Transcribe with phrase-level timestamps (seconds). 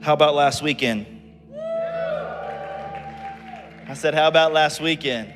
[0.00, 1.04] How about last weekend?
[3.86, 5.28] I said, How about last weekend?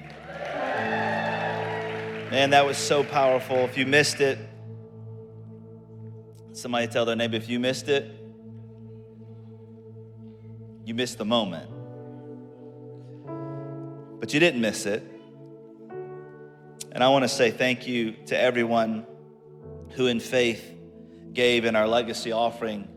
[2.31, 3.59] Man, that was so powerful.
[3.59, 4.39] If you missed it,
[6.53, 8.11] somebody tell their neighbor, if you missed it,
[10.87, 11.69] you missed the moment.
[14.19, 15.03] But you didn't miss it.
[16.91, 19.05] And I want to say thank you to everyone
[19.91, 20.73] who, in faith,
[21.35, 22.89] gave in our legacy offering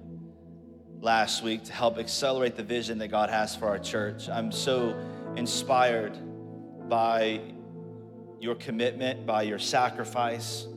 [1.01, 4.29] last week to help accelerate the vision that God has for our church.
[4.29, 4.97] I'm so
[5.35, 6.17] inspired
[6.89, 7.41] by
[8.39, 10.67] your commitment, by your sacrifice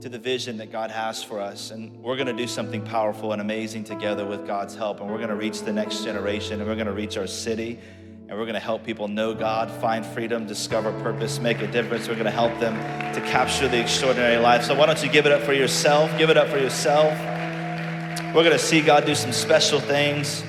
[0.00, 1.70] to the vision that God has for us.
[1.70, 5.00] And we're going to do something powerful and amazing together with God's help.
[5.00, 7.78] And we're going to reach the next generation and we're going to reach our city.
[8.28, 12.08] And we're going to help people know God, find freedom, discover purpose, make a difference.
[12.08, 12.74] We're going to help them
[13.14, 14.64] to capture the extraordinary life.
[14.64, 16.10] So why don't you give it up for yourself?
[16.18, 17.31] Give it up for yourself.
[18.34, 20.42] We're going to see God do some special things.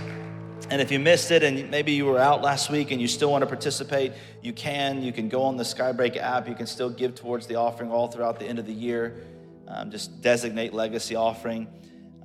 [0.69, 3.29] And if you missed it and maybe you were out last week and you still
[3.29, 5.03] want to participate, you can.
[5.03, 6.47] You can go on the Skybreak app.
[6.47, 9.25] You can still give towards the offering all throughout the end of the year.
[9.67, 11.67] Um, just designate legacy offering.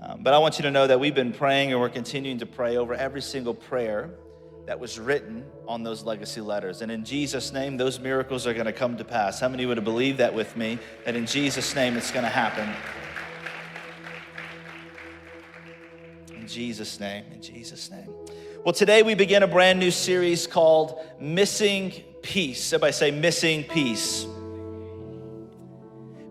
[0.01, 2.47] Um, but I want you to know that we've been praying and we're continuing to
[2.47, 4.11] pray over every single prayer
[4.67, 6.83] that was written on those legacy letters.
[6.83, 9.41] And in Jesus' name, those miracles are going to come to pass.
[9.41, 10.79] How many would have believed that with me?
[11.05, 12.73] That in Jesus' name, it's going to happen.
[16.49, 18.09] Jesus' name, in Jesus' name.
[18.65, 22.73] Well, today we begin a brand new series called Missing Peace.
[22.73, 24.27] Everybody say, Missing Peace.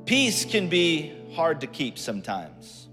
[0.05, 2.87] Peace can be hard to keep sometimes.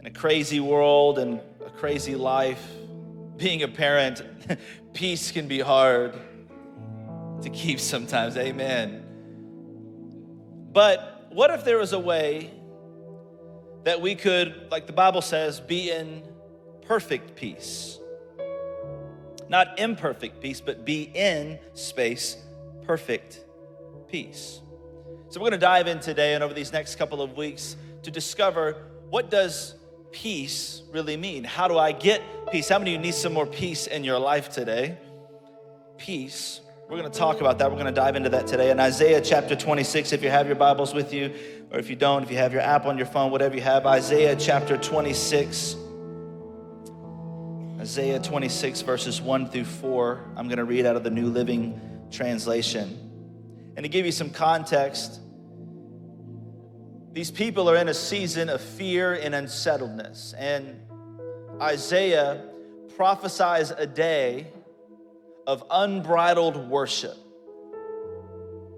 [0.00, 2.62] In a crazy world and a crazy life,
[3.36, 4.22] being a parent,
[4.92, 6.14] peace can be hard
[7.42, 8.36] to keep sometimes.
[8.36, 9.04] Amen.
[10.72, 12.50] But what if there was a way
[13.84, 16.22] that we could, like the Bible says, be in
[16.86, 17.98] perfect peace.
[19.48, 22.36] Not imperfect peace, but be in space,
[22.84, 23.40] perfect
[24.08, 24.60] peace.
[25.28, 28.10] So we're going to dive in today and over these next couple of weeks to
[28.10, 28.76] discover
[29.08, 29.74] what does
[30.12, 31.44] peace really mean?
[31.44, 32.68] How do I get peace?
[32.68, 34.98] How many of you need some more peace in your life today?
[35.96, 36.60] Peace.
[36.92, 37.70] We're going to talk about that.
[37.70, 38.70] We're going to dive into that today.
[38.70, 41.32] In Isaiah chapter 26, if you have your Bibles with you,
[41.70, 43.86] or if you don't, if you have your app on your phone, whatever you have,
[43.86, 45.74] Isaiah chapter 26.
[47.80, 50.32] Isaiah 26, verses 1 through 4.
[50.36, 51.80] I'm going to read out of the New Living
[52.10, 53.72] Translation.
[53.74, 55.18] And to give you some context,
[57.14, 60.34] these people are in a season of fear and unsettledness.
[60.36, 60.78] And
[61.58, 62.44] Isaiah
[62.96, 64.48] prophesies a day
[65.46, 67.16] of unbridled worship.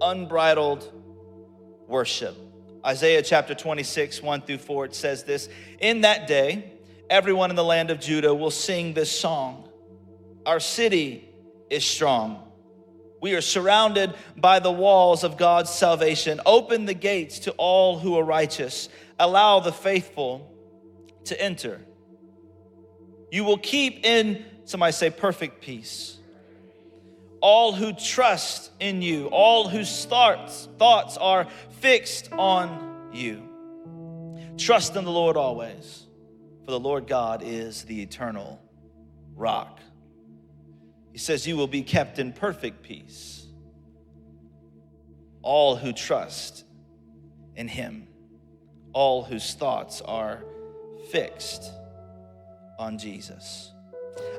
[0.01, 0.91] Unbridled
[1.87, 2.35] worship.
[2.85, 5.49] Isaiah chapter 26, 1 through 4, it says this
[5.79, 6.71] In that day,
[7.09, 9.69] everyone in the land of Judah will sing this song
[10.45, 11.29] Our city
[11.69, 12.41] is strong.
[13.21, 16.41] We are surrounded by the walls of God's salvation.
[16.45, 18.87] Open the gates to all who are righteous.
[19.17, 20.51] Allow the faithful
[21.23, 21.81] to enter.
[23.31, 26.19] You will keep in, somebody say, perfect peace
[27.45, 31.45] all who trust in you, all whose thoughts, thoughts are
[31.79, 33.47] fixed on you.
[34.57, 36.07] Trust in the Lord always,
[36.65, 38.59] for the Lord God is the eternal
[39.35, 39.79] rock.
[41.11, 43.45] He says, You will be kept in perfect peace.
[45.43, 46.65] All who trust
[47.55, 48.07] in Him,
[48.91, 50.43] all whose thoughts are
[51.11, 51.71] fixed
[52.79, 53.71] on Jesus.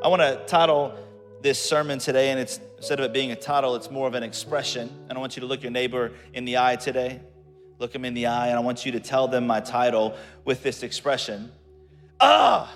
[0.02, 0.92] I want to title
[1.40, 4.22] this sermon today, and it's instead of it being a title, it's more of an
[4.22, 4.88] expression.
[5.08, 7.20] And I want you to look your neighbor in the eye today.
[7.80, 10.62] Look him in the eye, and I want you to tell them my title with
[10.62, 11.50] this expression.
[12.20, 12.72] Ah!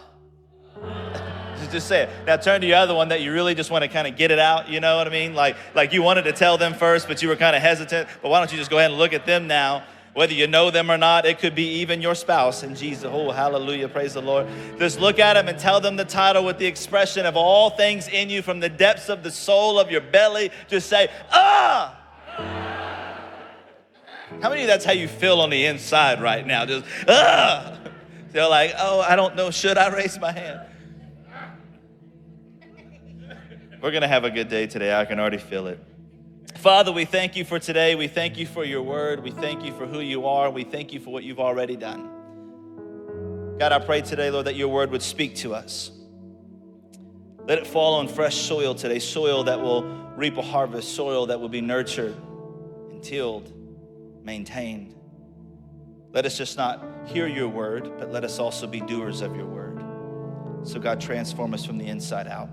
[1.71, 2.11] just say it.
[2.27, 4.33] Now turn to your other one that you really just want to kind of get
[4.33, 5.37] it out, you know what I mean?
[5.37, 8.09] Like, like you wanted to tell them first, but you were kind of hesitant.
[8.21, 10.71] But why don't you just go ahead and look at them now whether you know
[10.71, 12.63] them or not, it could be even your spouse.
[12.63, 14.47] And Jesus, oh, hallelujah, praise the Lord.
[14.79, 18.09] Just look at them and tell them the title with the expression of all things
[18.09, 20.51] in you from the depths of the soul of your belly.
[20.69, 21.97] Just say, ah!
[24.41, 26.67] How many of that's how you feel on the inside right now?
[26.67, 27.79] Just, ah!
[28.33, 30.61] They're like, oh, I don't know, should I raise my hand?
[33.81, 34.95] We're going to have a good day today.
[34.95, 35.83] I can already feel it.
[36.57, 37.95] Father, we thank you for today.
[37.95, 39.23] We thank you for your word.
[39.23, 40.51] We thank you for who you are.
[40.51, 42.09] We thank you for what you've already done.
[43.59, 45.91] God, I pray today, Lord, that your word would speak to us.
[47.47, 49.83] Let it fall on fresh soil today, soil that will
[50.17, 52.15] reap a harvest, soil that will be nurtured
[52.91, 53.53] and tilled,
[54.23, 54.95] maintained.
[56.13, 59.47] Let us just not hear your word, but let us also be doers of your
[59.47, 59.83] word.
[60.63, 62.51] So, God, transform us from the inside out.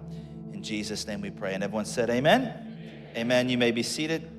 [0.54, 1.54] In Jesus' name we pray.
[1.54, 2.67] And everyone said, Amen.
[3.18, 3.50] Amen.
[3.50, 4.30] You may be seated.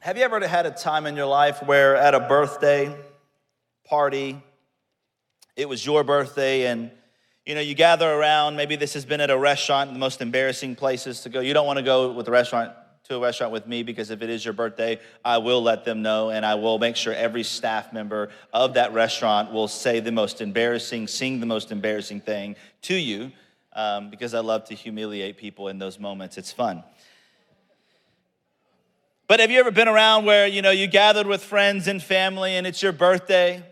[0.00, 2.92] Have you ever had a time in your life where at a birthday
[3.84, 4.42] party,
[5.54, 6.90] it was your birthday and
[7.46, 10.74] you know, you gather around, maybe this has been at a restaurant, the most embarrassing
[10.74, 11.38] places to go.
[11.38, 12.72] You don't want to go with the restaurant
[13.08, 16.02] to a restaurant with me because if it is your birthday, I will let them
[16.02, 20.12] know and I will make sure every staff member of that restaurant will say the
[20.12, 23.32] most embarrassing, sing the most embarrassing thing to you
[23.72, 26.36] um, because I love to humiliate people in those moments.
[26.36, 26.84] It's fun.
[29.26, 32.56] But have you ever been around where, you know, you gathered with friends and family
[32.56, 33.64] and it's your birthday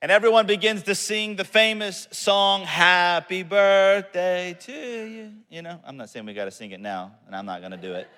[0.00, 5.32] and everyone begins to sing the famous song, Happy Birthday to you.
[5.50, 7.70] You know, I'm not saying we got to sing it now, and I'm not going
[7.70, 8.08] to do it.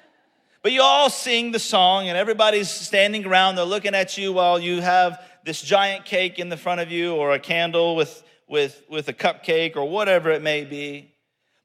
[0.65, 3.57] But you all sing the song, and everybody's standing around.
[3.57, 7.15] They're looking at you while you have this giant cake in the front of you,
[7.15, 11.13] or a candle with, with, with a cupcake, or whatever it may be.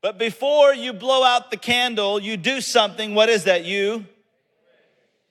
[0.02, 3.16] But before you blow out the candle, you do something.
[3.16, 3.64] What is that?
[3.64, 4.06] You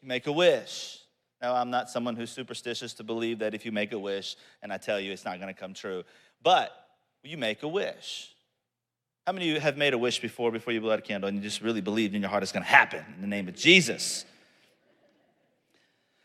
[0.02, 1.00] make a wish.
[1.42, 4.72] Now, I'm not someone who's superstitious to believe that if you make a wish and
[4.72, 6.04] I tell you it's not going to come true,
[6.42, 6.72] but
[7.22, 8.30] you make a wish.
[9.28, 11.28] How many of you have made a wish before, before you blow out a candle,
[11.28, 13.46] and you just really believed in your heart it's going to happen in the name
[13.46, 14.24] of Jesus?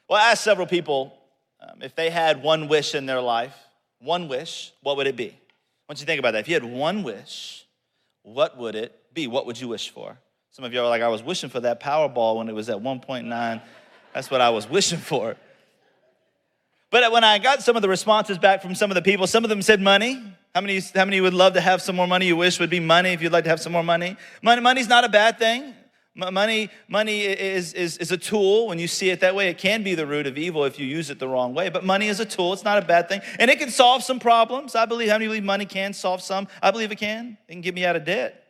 [0.07, 1.13] Well, I asked several people
[1.59, 3.53] um, if they had one wish in their life,
[3.99, 5.25] one wish, what would it be?
[5.25, 5.31] I
[5.89, 6.39] want you to think about that.
[6.39, 7.65] If you had one wish,
[8.21, 9.27] what would it be?
[9.27, 10.17] What would you wish for?
[10.51, 12.77] Some of y'all are like, I was wishing for that Powerball when it was at
[12.77, 13.61] 1.9.
[14.13, 15.35] That's what I was wishing for.
[16.89, 19.43] But when I got some of the responses back from some of the people, some
[19.43, 20.23] of them said money.
[20.53, 22.27] How many, how many would love to have some more money?
[22.27, 24.15] You wish would be money if you'd like to have some more money.
[24.43, 25.73] Money money's not a bad thing.
[26.15, 28.67] Money, money is, is, is a tool.
[28.67, 30.85] When you see it that way, it can be the root of evil if you
[30.85, 31.69] use it the wrong way.
[31.69, 32.53] But money is a tool.
[32.53, 33.21] It's not a bad thing.
[33.39, 34.75] And it can solve some problems.
[34.75, 36.47] I believe, how many believe money can solve some?
[36.61, 37.35] I believe it can.
[37.47, 38.43] It can get me out of debt.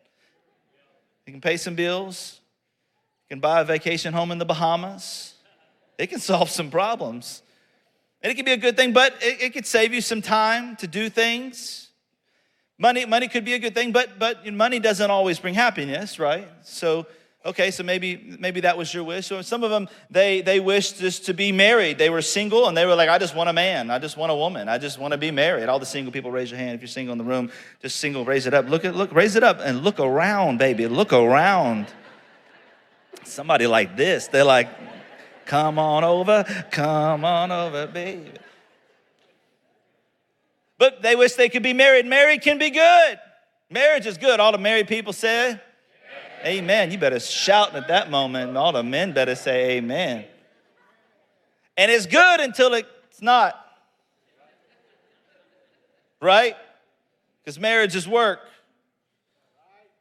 [1.25, 2.41] It can pay some bills.
[3.27, 5.35] It can buy a vacation home in the Bahamas.
[5.97, 7.44] It can solve some problems.
[8.21, 10.75] And it can be a good thing, but it, it could save you some time
[10.77, 11.82] to do things.
[12.77, 16.47] Money, money could be a good thing, but but money doesn't always bring happiness, right?
[16.63, 17.05] So
[17.45, 19.31] okay, so maybe maybe that was your wish.
[19.31, 21.99] Or some of them they they wished just to be married.
[21.99, 23.91] They were single and they were like, I just want a man.
[23.91, 24.67] I just want a woman.
[24.69, 25.69] I just want to be married.
[25.69, 26.73] All the single people, raise your hand.
[26.73, 28.67] If you're single in the room, just single, raise it up.
[28.67, 30.87] Look at look, raise it up and look around, baby.
[30.87, 31.87] Look around.
[33.23, 34.67] Somebody like this, they're like,
[35.45, 38.31] come on over, come on over, baby.
[40.77, 42.05] But they wish they could be married.
[42.05, 43.19] Married can be good.
[43.69, 44.39] Marriage is good.
[44.39, 45.59] All the married people say,
[46.41, 46.63] Amen.
[46.63, 46.91] amen.
[46.91, 48.55] You better shout at that moment.
[48.57, 50.25] All the men better say amen.
[51.77, 53.59] And it's good until it's not.
[56.21, 56.55] Right?
[57.43, 58.39] Because marriage is work.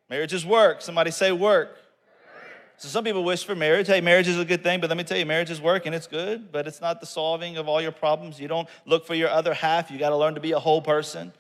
[0.09, 0.83] Marriage is work.
[0.83, 1.77] Somebody say work.
[2.83, 3.87] So some people wish for marriage.
[3.87, 5.95] Hey, marriage is a good thing, but let me tell you, marriage is work and
[5.95, 8.41] it's good, but it's not the solving of all your problems.
[8.41, 9.89] You don't look for your other half.
[9.89, 11.33] You got to learn to be a whole person.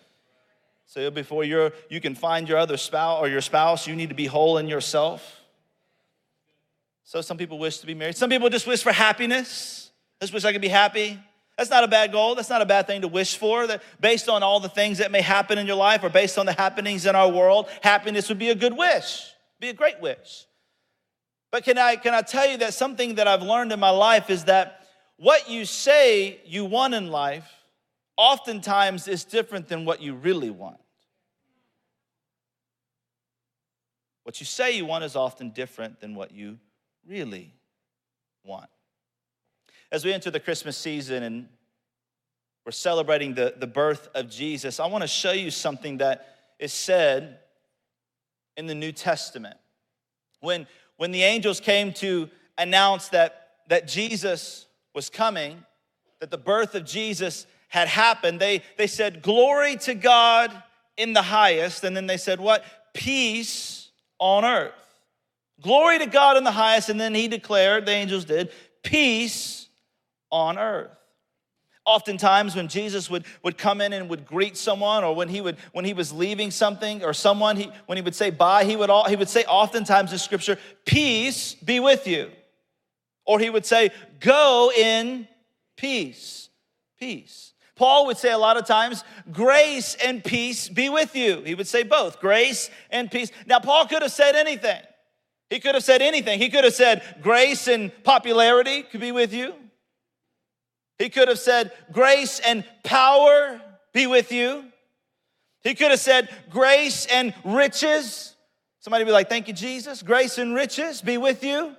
[0.87, 4.15] So before you're, you can find your other spouse or your spouse, you need to
[4.15, 5.41] be whole in yourself.
[7.03, 8.17] So some people wish to be married.
[8.17, 9.91] Some people just wish for happiness.
[10.21, 11.19] Just wish I could be happy.
[11.59, 12.37] That's not a bad goal.
[12.37, 13.67] That's not a bad thing to wish for.
[13.67, 16.47] That based on all the things that may happen in your life or based on
[16.47, 19.29] the happenings in our world, happiness would be a good wish.
[19.59, 20.47] Be a great wish.
[21.53, 24.31] But can I, can I tell you that something that I've learned in my life
[24.31, 27.49] is that what you say you want in life
[28.17, 30.79] oftentimes is different than what you really want.
[34.25, 36.59] What you say you want is often different than what you
[37.07, 37.53] really
[38.45, 38.71] want.
[39.91, 41.49] As we enter the Christmas season and
[42.65, 46.29] we're celebrating the, the birth of Jesus, I want to show you something that
[46.59, 47.41] is said
[48.57, 49.57] in the New Testament.
[50.41, 55.65] When, when the angels came to announce that, that Jesus was coming,
[56.21, 60.53] that the birth of Jesus had happened, they, they said, Glory to God
[60.97, 61.85] in the highest.
[61.85, 62.65] And then they said, What?
[62.93, 64.73] Peace on earth.
[65.63, 66.89] Glory to God in the highest.
[66.89, 68.51] And then he declared, the angels did,
[68.83, 69.69] peace
[70.31, 70.91] on earth.
[71.85, 75.57] Oftentimes, when Jesus would, would come in and would greet someone, or when he would
[75.73, 78.89] when he was leaving something or someone, he, when he would say bye, he would
[78.89, 82.31] all, he would say oftentimes in Scripture, "Peace be with you,"
[83.25, 85.27] or he would say, "Go in
[85.77, 86.51] peace,
[87.01, 91.57] peace." Paul would say a lot of times, "Grace and peace be with you." He
[91.57, 93.33] would say both, grace and peace.
[93.47, 94.81] Now, Paul could have said anything.
[95.51, 96.39] He could have said anything.
[96.39, 99.55] He could have said, "Grace and popularity could be with you."
[101.03, 103.61] He could have said, Grace and power
[103.93, 104.63] be with you.
[105.65, 108.37] He could have said, Grace and riches.
[108.79, 110.01] Somebody be like, Thank you, Jesus.
[110.05, 111.75] Grace and riches be with you.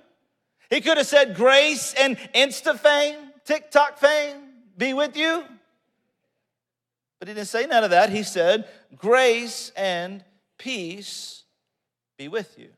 [0.69, 3.15] He could have said, Grace and Insta fame,
[3.45, 4.41] TikTok fame
[4.77, 5.45] be with you.
[7.19, 8.09] But he didn't say none of that.
[8.09, 10.21] He said, Grace and
[10.57, 11.43] peace
[12.17, 12.71] be with you.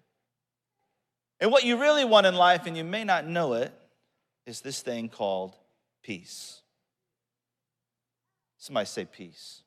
[1.40, 3.74] And what you really want in life, and you may not know it,
[4.46, 5.56] is this thing called
[6.06, 6.62] peace.
[8.60, 9.64] Somebody say peace.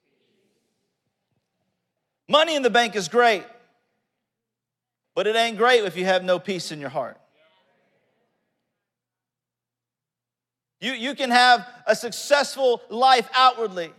[2.28, 3.44] Money in the bank is great,
[5.16, 7.18] but it ain't great if you have no peace in your heart.
[10.80, 13.90] You, you can have a successful life outwardly,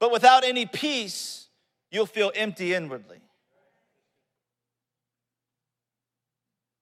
[0.00, 1.46] but without any peace,
[1.92, 3.18] you'll feel empty inwardly.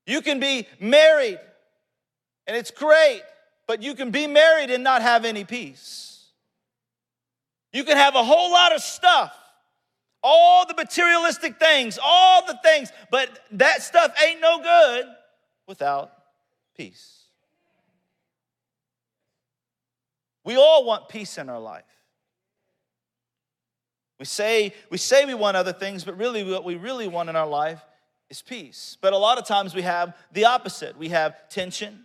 [0.07, 1.38] You can be married,
[2.47, 3.23] and it's great,
[3.68, 6.25] but you can be married and not have any peace.
[7.72, 9.37] You can have a whole lot of stuff,
[10.25, 15.04] all the materialistic things, all the things, but that stuff ain't no good
[15.68, 16.10] without
[16.76, 17.26] peace.
[20.44, 21.84] We all want peace in our life.
[24.18, 27.37] We say, we say we want other things, but really what we really want in
[27.37, 27.84] our life
[28.30, 28.96] is peace.
[29.02, 30.96] But a lot of times we have the opposite.
[30.96, 32.04] We have tension,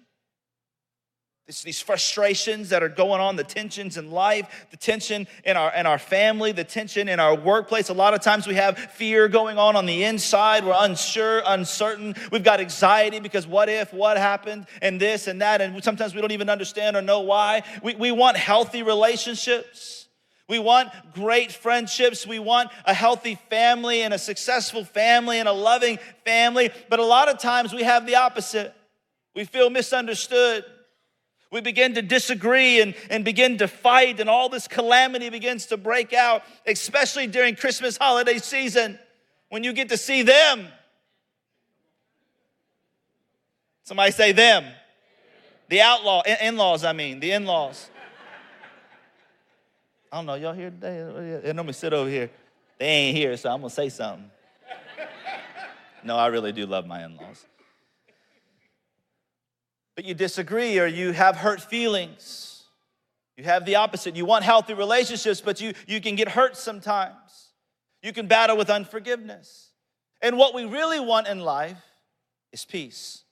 [1.46, 5.74] it's these frustrations that are going on, the tensions in life, the tension in our,
[5.76, 7.90] in our family, the tension in our workplace.
[7.90, 10.64] A lot of times we have fear going on on the inside.
[10.64, 12.16] We're unsure, uncertain.
[12.32, 15.60] We've got anxiety because what if, what happened, and this and that.
[15.60, 17.64] And sometimes we don't even understand or know why.
[17.84, 20.08] We, we want healthy relationships.
[20.48, 22.26] We want great friendships.
[22.26, 26.70] We want a healthy family and a successful family and a loving family.
[26.90, 28.74] But a lot of times we have the opposite.
[29.36, 30.64] We feel misunderstood.
[31.54, 35.78] We begin to disagree and, and begin to fight, and all this calamity begins to
[35.78, 38.98] break out, especially during Christmas holiday season
[39.50, 40.68] when you get to see them.
[43.84, 44.66] Somebody say them.
[45.70, 47.88] The outlaw, in laws, I mean, the in laws.
[50.12, 51.40] I don't know, y'all here today?
[51.44, 52.32] They normally sit over here.
[52.80, 54.32] They ain't here, so I'm gonna say something.
[56.04, 57.46] No, I really do love my in laws
[59.96, 62.64] but you disagree or you have hurt feelings.
[63.38, 64.16] You have the opposite.
[64.16, 67.50] You want healthy relationships, but you, you can get hurt sometimes.
[68.02, 69.72] You can battle with unforgiveness.
[70.22, 71.82] And what we really want in life
[72.52, 73.24] is peace.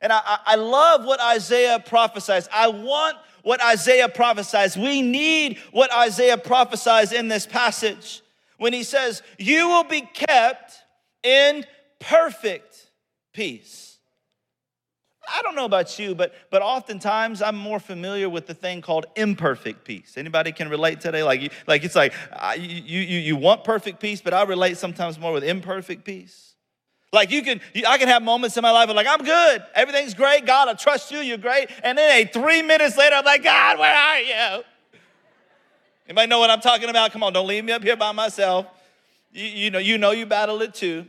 [0.00, 2.48] And I, I love what Isaiah prophesies.
[2.52, 4.76] I want what Isaiah prophesies.
[4.76, 8.22] We need what Isaiah prophesies in this passage
[8.56, 10.74] when he says, You will be kept
[11.22, 11.64] in
[11.98, 12.90] perfect
[13.34, 13.89] peace.
[15.50, 19.06] I don't know about you, but but oftentimes I'm more familiar with the thing called
[19.16, 20.16] imperfect peace.
[20.16, 21.24] Anybody can relate today?
[21.24, 24.76] Like you, like it's like uh, you you you want perfect peace, but I relate
[24.76, 26.54] sometimes more with imperfect peace.
[27.12, 30.14] Like you can, you, I can have moments in my life like I'm good, everything's
[30.14, 30.46] great.
[30.46, 31.68] God, I trust you, you're great.
[31.82, 34.62] And then hey, three minutes later, I'm like, God, where are you?
[36.06, 37.10] Anybody know what I'm talking about?
[37.10, 38.66] Come on, don't leave me up here by myself.
[39.32, 41.06] You, you know, you know, you battle it too.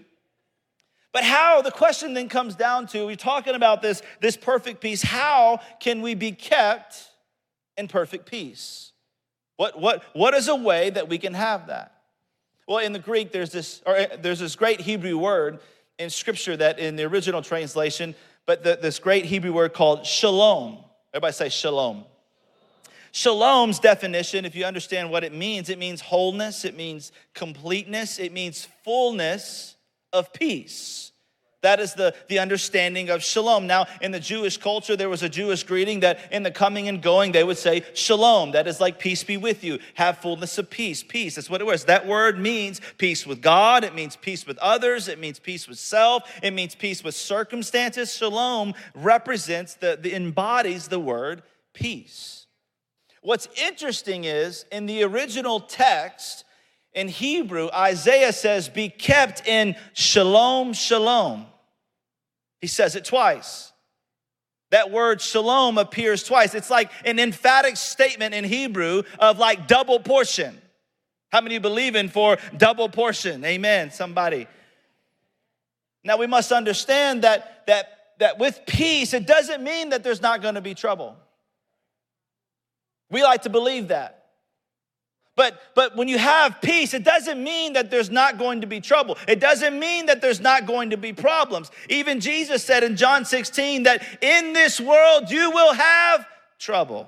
[1.13, 5.01] But how, the question then comes down to, we're talking about this, this perfect peace.
[5.01, 7.09] How can we be kept
[7.77, 8.93] in perfect peace?
[9.57, 11.93] What, what, what is a way that we can have that?
[12.67, 15.59] Well, in the Greek, there's this, or eh, there's this great Hebrew word
[15.99, 18.15] in scripture that in the original translation,
[18.45, 20.77] but the, this great Hebrew word called shalom.
[21.13, 22.05] Everybody say shalom.
[23.11, 28.31] Shalom's definition, if you understand what it means, it means wholeness, it means completeness, it
[28.31, 29.75] means fullness
[30.13, 31.11] of peace.
[31.61, 33.67] That is the, the understanding of shalom.
[33.67, 37.03] Now, in the Jewish culture, there was a Jewish greeting that in the coming and
[37.03, 38.53] going, they would say shalom.
[38.53, 39.77] That is like peace be with you.
[39.93, 41.03] Have fullness of peace.
[41.03, 41.35] Peace.
[41.35, 41.85] That's what it was.
[41.85, 43.83] That word means peace with God.
[43.83, 45.07] It means peace with others.
[45.07, 46.23] It means peace with self.
[46.41, 48.15] It means peace with circumstances.
[48.15, 52.47] Shalom represents the, the embodies the word peace.
[53.21, 56.43] What's interesting is in the original text,
[56.93, 61.45] in Hebrew, Isaiah says, be kept in shalom, shalom.
[62.59, 63.71] He says it twice.
[64.71, 66.53] That word shalom appears twice.
[66.53, 70.61] It's like an emphatic statement in Hebrew of like double portion.
[71.31, 73.43] How many believe in for double portion?
[73.45, 74.47] Amen, somebody.
[76.03, 77.85] Now we must understand that, that,
[78.19, 81.15] that with peace, it doesn't mean that there's not going to be trouble.
[83.09, 84.20] We like to believe that.
[85.35, 88.81] But, but when you have peace, it doesn't mean that there's not going to be
[88.81, 89.17] trouble.
[89.27, 91.71] It doesn't mean that there's not going to be problems.
[91.89, 96.27] Even Jesus said in John 16 that in this world you will have
[96.59, 97.07] trouble.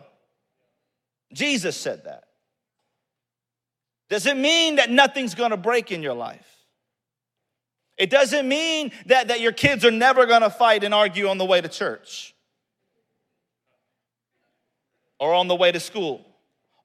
[1.33, 2.23] Jesus said that.
[4.09, 6.47] Does it mean that nothing's gonna break in your life?
[7.97, 11.45] It doesn't mean that, that your kids are never gonna fight and argue on the
[11.45, 12.35] way to church
[15.19, 16.25] or on the way to school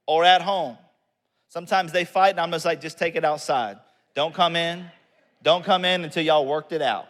[0.07, 0.79] or at home.
[1.49, 3.79] Sometimes they fight, and I'm just like, just take it outside.
[4.15, 4.85] Don't come in.
[5.43, 7.07] Don't come in until y'all worked it out.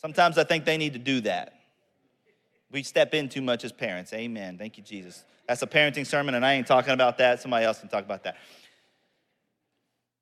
[0.00, 1.54] Sometimes I think they need to do that.
[2.70, 4.12] We step in too much as parents.
[4.12, 4.56] Amen.
[4.56, 5.24] Thank you, Jesus.
[5.46, 7.40] That's a parenting sermon, and I ain't talking about that.
[7.40, 8.36] Somebody else can talk about that.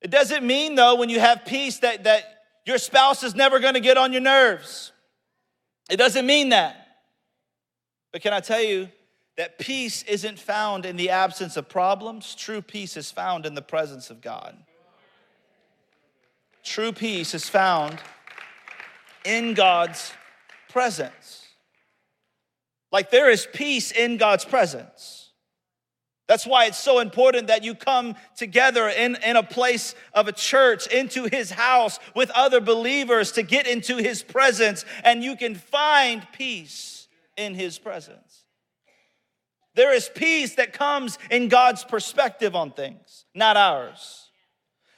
[0.01, 2.23] It doesn't mean, though, when you have peace, that, that
[2.65, 4.91] your spouse is never going to get on your nerves.
[5.89, 6.87] It doesn't mean that.
[8.11, 8.89] But can I tell you
[9.39, 12.35] that peace isn't found in the absence of problems?
[12.35, 14.53] True peace is found in the presence of God.
[16.61, 17.99] True peace is found
[19.23, 20.11] in God's
[20.67, 21.47] presence.
[22.91, 25.29] Like there is peace in God's presence.
[26.27, 30.33] That's why it's so important that you come together in, in a place of a
[30.33, 35.55] church, into his house with other believers to get into his presence, and you can
[35.55, 38.43] find peace in his presence.
[39.79, 44.29] There is peace that comes in God's perspective on things, not ours.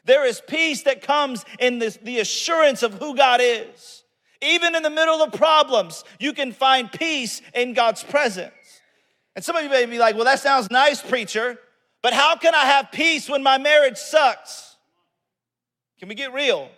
[0.06, 4.04] There is peace that comes in this, the assurance of who God is.
[4.42, 8.56] Even in the middle of problems, you can find peace in God's presence.
[9.36, 11.60] And some of you may be like, well, that sounds nice, preacher,
[12.02, 14.78] but how can I have peace when my marriage sucks?
[16.00, 16.72] Can we get real?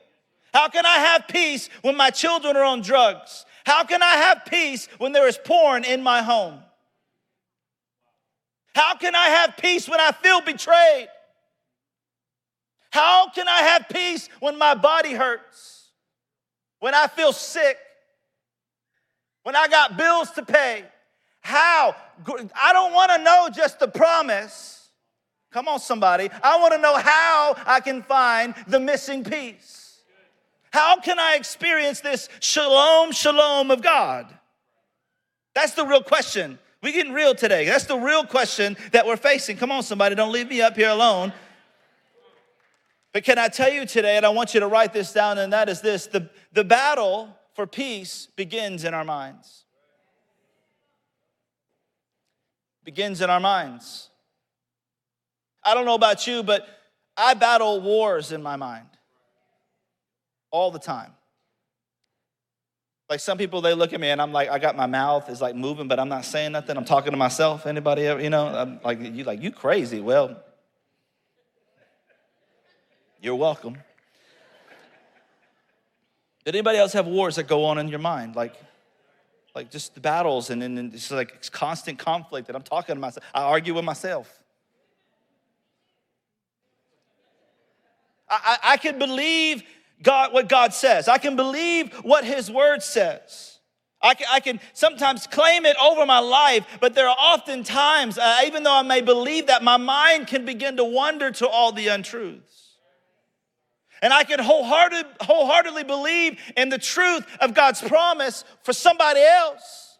[0.53, 3.45] How can I have peace when my children are on drugs?
[3.65, 6.59] How can I have peace when there is porn in my home?
[8.75, 11.07] How can I have peace when I feel betrayed?
[12.91, 15.89] How can I have peace when my body hurts?
[16.79, 17.77] When I feel sick?
[19.43, 20.85] When I got bills to pay?
[21.41, 21.95] How?
[22.61, 24.89] I don't want to know just the promise.
[25.51, 26.29] Come on, somebody.
[26.41, 30.01] I want to know how I can find the missing piece.
[30.71, 34.27] How can I experience this shalom, shalom of God?
[35.53, 36.57] That's the real question.
[36.83, 37.65] We're getting real today.
[37.65, 39.57] That's the real question that we're facing.
[39.57, 40.13] Come on, somebody.
[40.13, 41.33] Don't leave me up here alone.
[43.13, 45.51] But can I tell you today, and I want you to write this down, and
[45.53, 49.63] that is this the, the battle for peace begins in our minds
[52.83, 54.09] begins in our minds.
[55.63, 56.67] I don't know about you, but
[57.15, 58.87] I battle wars in my mind
[60.51, 61.13] all the time.
[63.13, 65.39] Like some people, they look at me and I'm like, I got my mouth is
[65.39, 66.75] like moving, but I'm not saying nothing.
[66.75, 67.67] I'm talking to myself.
[67.67, 70.01] Anybody ever, you know, I'm like you like you crazy.
[70.01, 70.35] Well,
[73.21, 73.77] you're welcome.
[76.43, 78.35] Did anybody else have wars that go on in your mind?
[78.35, 78.55] Like
[79.53, 83.23] like just the battles and then it's like constant conflict that I'm talking to myself.
[83.31, 84.43] I argue with myself.
[88.27, 89.61] I, I, I can believe
[90.03, 91.07] God what God says.
[91.07, 93.53] I can believe what His Word says.
[94.01, 98.17] I can, I can sometimes claim it over my life, but there are often times,
[98.17, 101.71] uh, even though I may believe that, my mind can begin to wander to all
[101.71, 102.75] the untruths.
[104.01, 109.97] And I can wholehearted, wholeheartedly believe in the truth of God's promise for somebody else.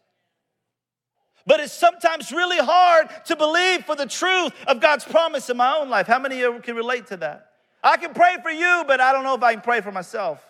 [1.48, 5.78] But it's sometimes really hard to believe for the truth of God's promise in my
[5.78, 6.08] own life.
[6.08, 7.53] How many of you can relate to that?
[7.84, 10.44] I can pray for you, but I don't know if I can pray for myself.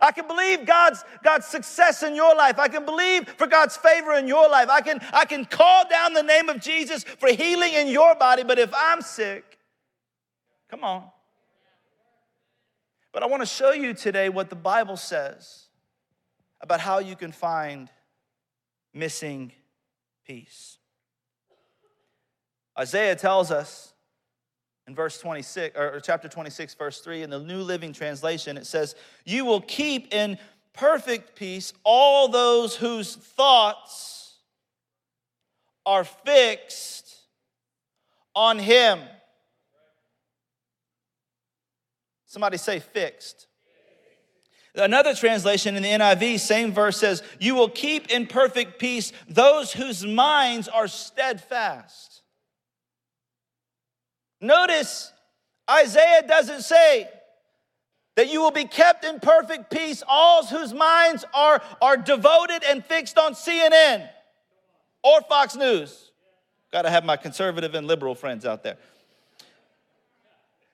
[0.00, 2.58] I can believe God's, God's success in your life.
[2.58, 4.68] I can believe for God's favor in your life.
[4.68, 8.44] I can, I can call down the name of Jesus for healing in your body,
[8.44, 9.58] but if I'm sick,
[10.70, 11.04] come on.
[13.12, 15.66] But I want to show you today what the Bible says
[16.60, 17.90] about how you can find
[18.92, 19.52] missing
[20.26, 20.78] peace.
[22.78, 23.92] Isaiah tells us
[24.88, 28.96] in verse 26 or chapter 26 verse 3 in the New Living Translation it says,
[29.24, 30.38] "You will keep in
[30.72, 34.38] perfect peace all those whose thoughts
[35.84, 37.14] are fixed
[38.34, 39.06] on him."
[42.24, 43.46] Somebody say fixed.
[44.74, 49.72] Another translation in the NIV, same verse says, You will keep in perfect peace those
[49.72, 52.17] whose minds are steadfast.
[54.40, 55.12] Notice
[55.70, 57.08] Isaiah doesn't say
[58.16, 62.84] that you will be kept in perfect peace, all whose minds are, are devoted and
[62.84, 64.08] fixed on CNN
[65.04, 66.10] or Fox News.
[66.72, 68.76] Got to have my conservative and liberal friends out there.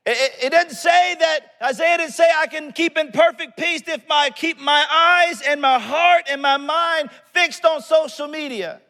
[0.06, 4.10] It, it, doesn't say that, Isaiah didn't say I can keep in perfect peace if
[4.10, 8.80] I keep my eyes and my heart and my mind fixed on social media.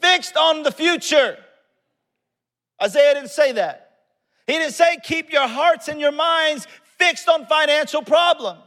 [0.00, 1.36] fixed on the future.
[2.82, 3.90] Isaiah didn't say that.
[4.46, 6.66] He didn't say keep your hearts and your minds
[6.98, 8.62] fixed on financial problems.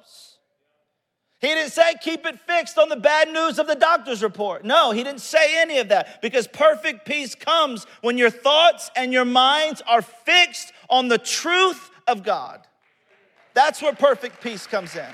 [1.40, 4.64] He didn't say keep it fixed on the bad news of the doctor's report.
[4.64, 9.12] No, he didn't say any of that because perfect peace comes when your thoughts and
[9.12, 12.62] your minds are fixed on the truth of God.
[13.56, 15.10] That's where perfect peace comes in.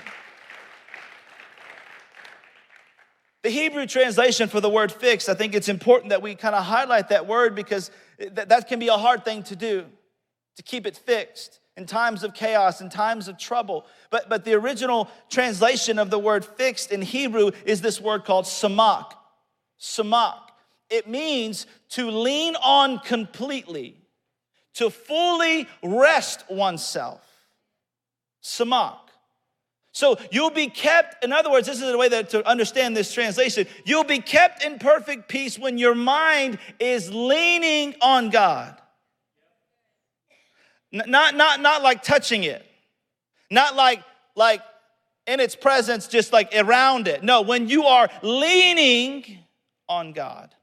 [3.42, 6.64] The Hebrew translation for the word fixed, I think it's important that we kind of
[6.64, 9.84] highlight that word because that can be a hard thing to do,
[10.56, 13.86] to keep it fixed in times of chaos, in times of trouble.
[14.10, 18.46] But, but the original translation of the word fixed in Hebrew is this word called
[18.46, 19.12] samak.
[19.80, 20.40] Samak.
[20.90, 23.96] It means to lean on completely,
[24.74, 27.24] to fully rest oneself.
[28.42, 28.98] Samak.
[29.98, 33.12] So you'll be kept, in other words, this is the way that to understand this
[33.12, 33.66] translation.
[33.84, 38.80] You'll be kept in perfect peace when your mind is leaning on God.
[40.92, 42.64] Not, not, not like touching it.
[43.50, 44.04] Not like,
[44.36, 44.62] like
[45.26, 47.24] in its presence, just like around it.
[47.24, 49.40] No, when you are leaning
[49.88, 50.54] on God.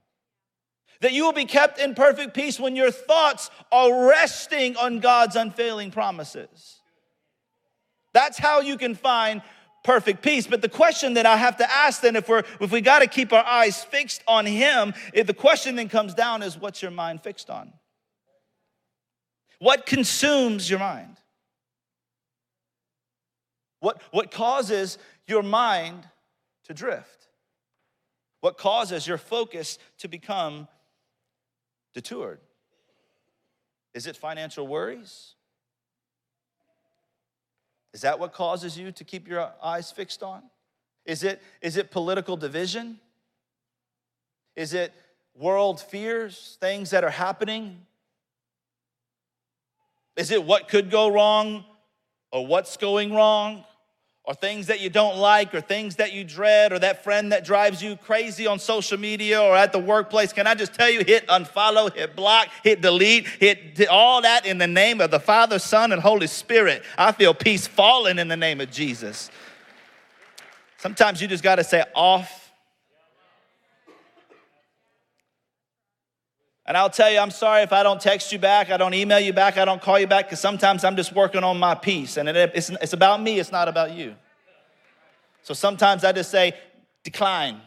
[1.01, 5.35] That you will be kept in perfect peace when your thoughts are resting on God's
[5.35, 6.74] unfailing promises.
[8.15, 9.41] That's how you can find
[9.83, 10.47] perfect peace.
[10.47, 13.07] But the question that I have to ask then, if we're if we got to
[13.07, 16.91] keep our eyes fixed on Him, if the question then comes down is, what's your
[16.91, 17.73] mind fixed on?
[19.59, 21.17] What consumes your mind?
[23.81, 24.97] What, what causes
[25.27, 26.07] your mind
[26.63, 27.27] to drift?
[28.39, 30.69] What causes your focus to become
[31.93, 32.39] detoured?
[33.93, 35.34] Is it financial worries?
[37.95, 40.43] Is that what causes you to keep your eyes fixed on?
[41.03, 42.99] Is it, is it political division?
[44.55, 44.93] Is it
[45.33, 47.79] world fears, things that are happening
[50.15, 51.65] is it what could go wrong
[52.31, 53.65] or what's going wrong?
[54.27, 57.45] Or things that you don't like, or things that you dread, or that friend that
[57.45, 60.33] drives you crazy on social media or at the workplace.
[60.33, 64.57] Can I just tell you, hit unfollow, hit block, hit delete, hit all that in
[64.57, 66.81] the name of the Father, Son, and Holy Spirit.
[66.97, 69.29] I feel peace falling in the name of Jesus.
[70.77, 72.44] Sometimes you just got to say off
[76.67, 79.19] And I'll tell you, I'm sorry if I don't text you back, I don't email
[79.19, 82.17] you back, I don't call you back, because sometimes I'm just working on my peace.
[82.17, 84.15] And it's, it's about me, it's not about you.
[85.43, 86.53] So sometimes I just say,
[87.03, 87.61] decline.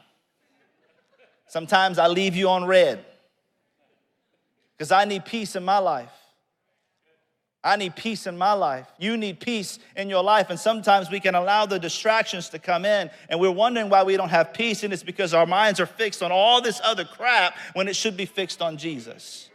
[1.47, 3.05] Sometimes I leave you on read,
[4.77, 6.18] because I need peace in my life.
[7.69, 8.87] I need peace in my life.
[8.99, 10.49] You need peace in your life.
[10.49, 14.17] And sometimes we can allow the distractions to come in and we're wondering why we
[14.17, 14.85] don't have peace.
[14.85, 18.17] And it's because our minds are fixed on all this other crap when it should
[18.17, 19.51] be fixed on Jesus.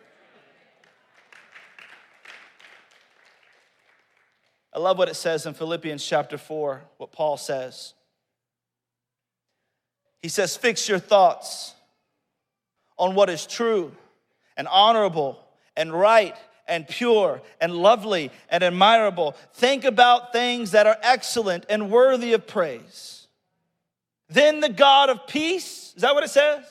[4.72, 7.96] I love what it says in Philippians chapter 4, what Paul says.
[10.22, 11.74] He says, Fix your thoughts
[12.96, 13.92] on what is true
[14.56, 15.40] and honorable
[15.76, 16.36] and right
[16.68, 19.36] and pure and lovely and admirable.
[19.54, 23.28] Think about things that are excellent and worthy of praise.
[24.30, 26.64] Then the God of peace, is that what it says?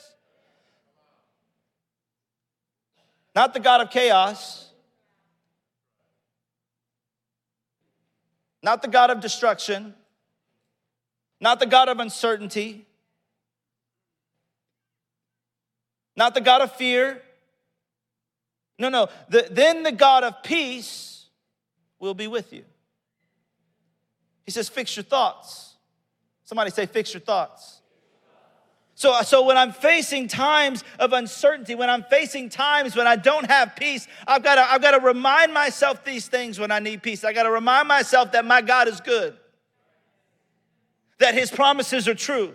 [3.35, 4.69] Not the God of chaos,
[8.61, 9.93] not the God of destruction,
[11.39, 12.85] not the God of uncertainty,
[16.15, 17.21] not the God of fear
[18.79, 19.07] no, no.
[19.29, 21.25] The, then the God of peace
[21.99, 22.63] will be with you.
[24.45, 25.75] He says, fix your thoughts.
[26.43, 27.81] Somebody say, fix your thoughts.
[28.95, 33.49] So, so when I'm facing times of uncertainty, when I'm facing times when I don't
[33.49, 37.01] have peace, I've got to, I've got to remind myself these things when I need
[37.01, 37.23] peace.
[37.23, 39.35] I got to remind myself that my God is good,
[41.19, 42.53] that his promises are true.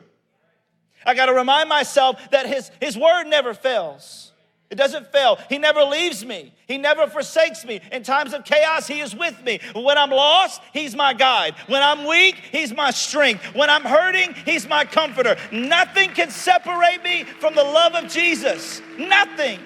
[1.05, 4.33] I got to remind myself that his, his word never fails.
[4.71, 5.39] It doesn't fail.
[5.49, 6.53] He never leaves me.
[6.67, 7.81] He never forsakes me.
[7.91, 9.61] In times of chaos, He is with me.
[9.75, 11.55] When I'm lost, He's my guide.
[11.69, 13.55] When I'm weak, He's my strength.
[13.55, 15.37] When I'm hurting, He's my comforter.
[15.51, 18.83] Nothing can separate me from the love of Jesus.
[18.99, 19.59] Nothing.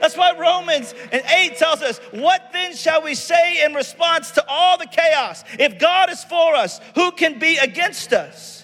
[0.00, 4.78] That's why Romans 8 tells us, What then shall we say in response to all
[4.78, 5.44] the chaos?
[5.58, 8.61] If God is for us, who can be against us?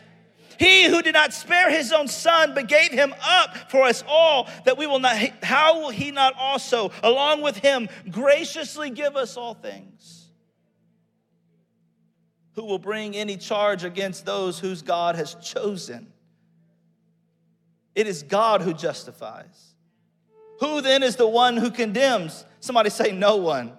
[0.59, 4.49] He who did not spare his own son, but gave him up for us all,
[4.65, 9.37] that we will not, how will he not also, along with him, graciously give us
[9.37, 10.27] all things?
[12.55, 16.13] Who will bring any charge against those whose God has chosen?
[17.95, 19.75] It is God who justifies.
[20.59, 22.45] Who then is the one who condemns?
[22.59, 23.79] Somebody say, No one.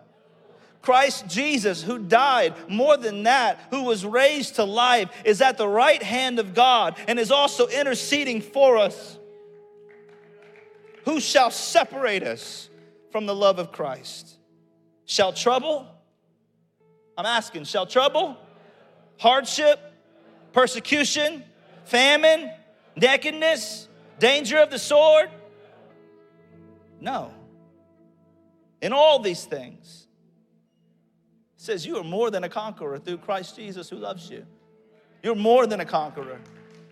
[0.81, 5.67] Christ Jesus, who died, more than that, who was raised to life, is at the
[5.67, 9.17] right hand of God and is also interceding for us.
[11.05, 12.69] Who shall separate us
[13.11, 14.37] from the love of Christ?
[15.05, 15.87] Shall trouble?
[17.17, 18.37] I'm asking, shall trouble?
[19.17, 19.79] Hardship?
[20.53, 21.43] Persecution?
[21.85, 22.51] Famine?
[22.95, 23.87] Nakedness?
[24.19, 25.29] Danger of the sword?
[27.01, 27.33] No.
[28.81, 30.07] In all these things,
[31.69, 34.43] says you are more than a conqueror through Christ Jesus who loves you.
[35.21, 36.39] You're more than a conqueror.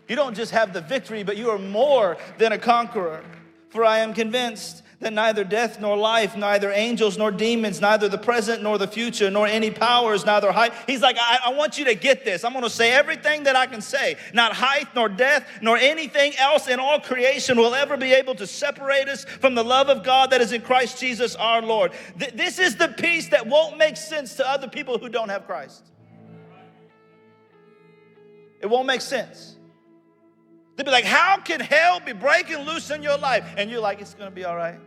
[0.07, 3.23] You don't just have the victory, but you are more than a conqueror.
[3.69, 8.17] For I am convinced that neither death nor life, neither angels nor demons, neither the
[8.17, 10.73] present nor the future, nor any powers, neither height.
[10.87, 12.43] He's like, I, I want you to get this.
[12.43, 14.15] I'm going to say everything that I can say.
[14.33, 18.47] Not height, nor death, nor anything else in all creation will ever be able to
[18.47, 21.91] separate us from the love of God that is in Christ Jesus our Lord.
[22.17, 25.45] Th- this is the peace that won't make sense to other people who don't have
[25.45, 25.85] Christ.
[28.59, 29.57] It won't make sense.
[30.75, 33.47] They'd be like, How can hell be breaking loose in your life?
[33.57, 34.79] And you're like, It's gonna be all right.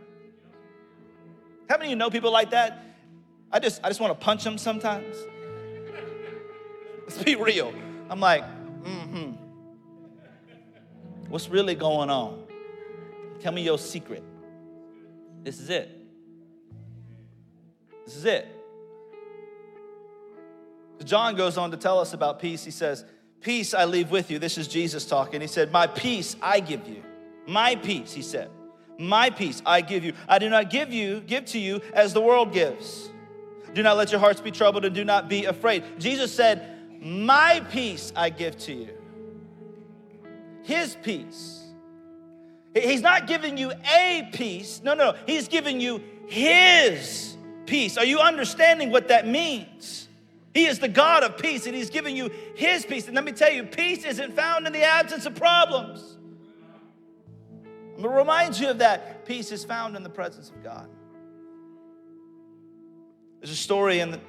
[1.71, 2.83] How many of you know people like that?
[3.49, 5.15] I just, I just want to punch them sometimes.
[7.03, 7.73] Let's be real.
[8.09, 8.43] I'm like,
[8.83, 9.31] mm-hmm.
[11.29, 12.43] What's really going on?
[13.39, 14.21] Tell me your secret.
[15.43, 15.97] This is it.
[18.05, 18.49] This is it.
[21.05, 22.65] John goes on to tell us about peace.
[22.65, 23.05] He says,
[23.39, 24.39] Peace I leave with you.
[24.39, 25.39] This is Jesus talking.
[25.39, 27.01] He said, My peace I give you.
[27.47, 28.51] My peace, he said.
[28.97, 30.13] My peace I give you.
[30.27, 33.09] I do not give you, give to you as the world gives.
[33.73, 35.83] Do not let your hearts be troubled and do not be afraid.
[35.97, 38.89] Jesus said, My peace I give to you.
[40.63, 41.61] His peace.
[42.73, 44.81] He's not giving you a peace.
[44.83, 45.17] No, no, no.
[45.25, 47.97] He's giving you His peace.
[47.97, 50.07] Are you understanding what that means?
[50.53, 53.07] He is the God of peace and He's giving you His peace.
[53.07, 56.17] And let me tell you, peace isn't found in the absence of problems.
[58.03, 59.25] I'm you of that.
[59.25, 60.89] Peace is found in the presence of God.
[63.39, 64.19] There's a story in, the,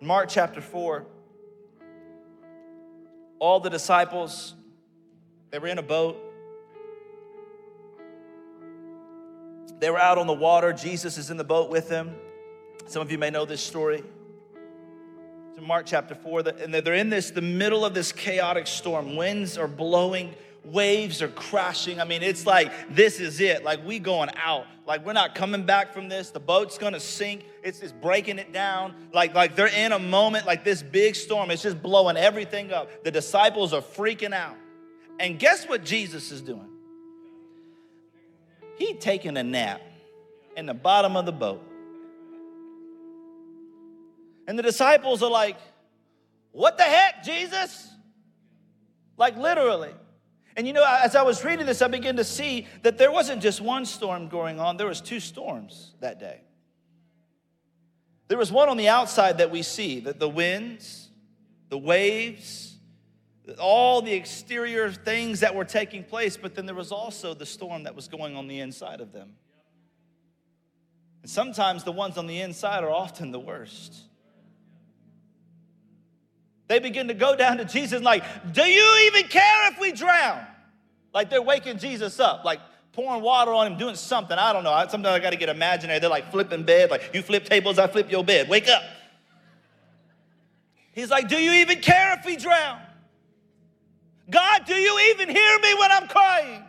[0.00, 1.06] in Mark chapter 4.
[3.38, 4.54] All the disciples,
[5.50, 6.16] they were in a boat.
[9.80, 10.72] They were out on the water.
[10.72, 12.14] Jesus is in the boat with them.
[12.86, 14.02] Some of you may know this story.
[15.50, 16.44] It's in Mark chapter 4.
[16.62, 19.16] And they're in this, the middle of this chaotic storm.
[19.16, 22.00] Winds are blowing waves are crashing.
[22.00, 23.64] I mean, it's like this is it.
[23.64, 24.66] Like we going out.
[24.86, 26.30] Like we're not coming back from this.
[26.30, 27.44] The boat's gonna sink.
[27.62, 28.94] It's just breaking it down.
[29.12, 31.50] Like like they're in a moment like this big storm.
[31.50, 33.04] It's just blowing everything up.
[33.04, 34.56] The disciples are freaking out.
[35.18, 36.68] And guess what Jesus is doing?
[38.76, 39.80] He taking a nap
[40.56, 41.62] in the bottom of the boat.
[44.46, 45.56] And the disciples are like,
[46.52, 47.90] "What the heck, Jesus?"
[49.16, 49.94] Like literally.
[50.56, 53.42] And you know, as I was reading this, I began to see that there wasn't
[53.42, 56.42] just one storm going on, there was two storms that day.
[58.28, 61.08] There was one on the outside that we see, that the winds,
[61.68, 62.76] the waves,
[63.58, 67.82] all the exterior things that were taking place, but then there was also the storm
[67.82, 69.34] that was going on the inside of them.
[71.22, 74.04] And sometimes the ones on the inside are often the worst.
[76.66, 80.46] They begin to go down to Jesus like, Do you even care if we drown?
[81.12, 82.60] Like they're waking Jesus up, like
[82.92, 84.36] pouring water on him, doing something.
[84.36, 84.84] I don't know.
[84.88, 85.98] Sometimes I got to get imaginary.
[85.98, 88.48] They're like flipping bed, like you flip tables, I flip your bed.
[88.48, 88.82] Wake up.
[90.92, 92.80] He's like, Do you even care if we drown?
[94.30, 96.64] God, do you even hear me when I'm crying?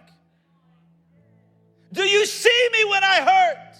[1.94, 3.76] Do you see me when I hurt?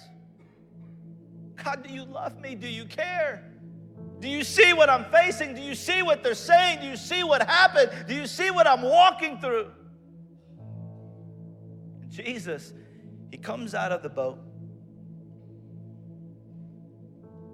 [1.62, 2.54] God, do you love me?
[2.54, 3.44] Do you care?
[4.18, 5.54] Do you see what I'm facing?
[5.54, 6.80] Do you see what they're saying?
[6.80, 7.90] Do you see what happened?
[8.08, 9.70] Do you see what I'm walking through?
[12.08, 12.72] Jesus,
[13.30, 14.38] he comes out of the boat.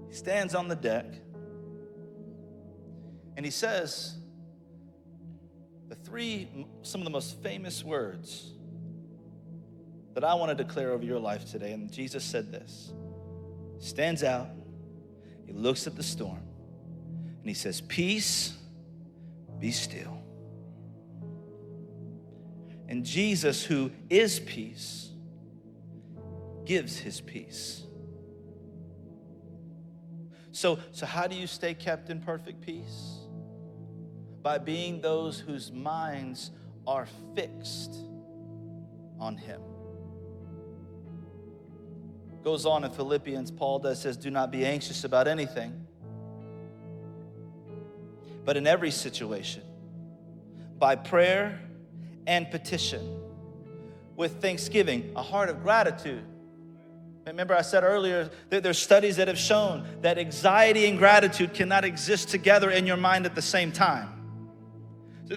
[0.09, 1.07] He stands on the deck.
[3.37, 4.19] And he says
[5.89, 6.49] the three,
[6.83, 8.53] some of the most famous words
[10.15, 11.73] that I want to declare over your life today.
[11.73, 12.93] And Jesus said this
[13.79, 14.49] stands out,
[15.45, 16.43] he looks at the storm,
[17.43, 18.55] and he says, Peace,
[19.59, 20.23] be still.
[22.89, 25.11] And Jesus, who is peace,
[26.65, 27.83] gives his peace.
[30.53, 33.19] So, so how do you stay kept in perfect peace?
[34.43, 36.53] By being those whose minds
[36.87, 37.95] are fixed
[39.19, 39.61] on him.
[42.45, 45.87] Goes on in Philippians, Paul does says, Do not be anxious about anything,
[48.45, 49.63] but in every situation,
[50.79, 51.61] by prayer
[52.27, 53.21] and petition,
[54.17, 56.25] with thanksgiving, a heart of gratitude.
[57.27, 61.85] Remember, I said earlier that there's studies that have shown that anxiety and gratitude cannot
[61.85, 64.22] exist together in your mind at the same time.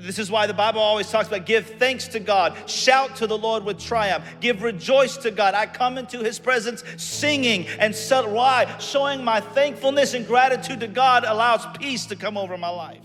[0.01, 3.37] This is why the Bible always talks about give thanks to God, shout to the
[3.37, 5.53] Lord with triumph, give rejoice to God.
[5.53, 8.77] I come into his presence singing and so, why?
[8.79, 13.01] Showing my thankfulness and gratitude to God allows peace to come over my life.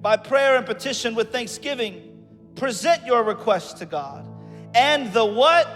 [0.00, 2.24] By prayer and petition with thanksgiving,
[2.56, 4.26] present your requests to God.
[4.74, 5.68] And the what?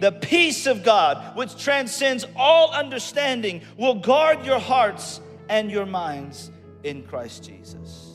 [0.00, 6.52] The peace of God, which transcends all understanding, will guard your hearts and your minds
[6.88, 8.14] in Christ Jesus.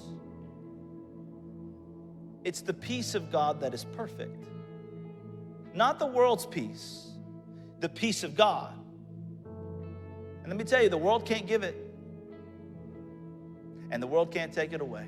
[2.44, 4.46] It's the peace of God that is perfect,
[5.74, 7.12] not the world's peace,
[7.80, 8.74] the peace of God.
[9.46, 11.76] And let me tell you, the world can't give it,
[13.92, 15.08] and the world can't take it away.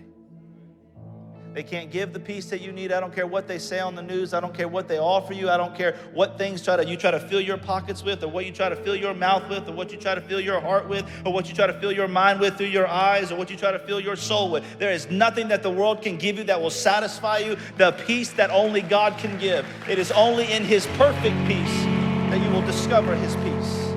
[1.56, 2.92] They can't give the peace that you need.
[2.92, 4.34] I don't care what they say on the news.
[4.34, 5.50] I don't care what they offer you.
[5.50, 8.28] I don't care what things try to you try to fill your pockets with, or
[8.28, 10.60] what you try to fill your mouth with, or what you try to fill your
[10.60, 13.38] heart with, or what you try to fill your mind with through your eyes, or
[13.38, 14.66] what you try to fill your soul with.
[14.80, 17.56] There is nothing that the world can give you that will satisfy you.
[17.78, 19.66] The peace that only God can give.
[19.88, 21.84] It is only in His perfect peace
[22.32, 23.94] that you will discover His peace.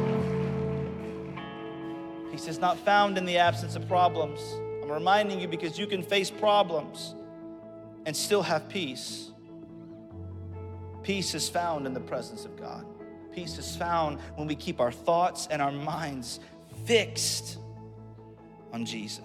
[2.30, 4.40] Peace is not found in the absence of problems.
[4.80, 7.16] I'm reminding you because you can face problems
[8.08, 9.32] and still have peace.
[11.02, 12.86] Peace is found in the presence of God.
[13.34, 16.40] Peace is found when we keep our thoughts and our minds
[16.86, 17.58] fixed
[18.72, 19.20] on Jesus.